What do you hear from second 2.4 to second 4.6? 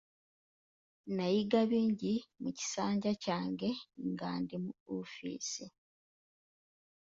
mu kisanja kyange nga ndi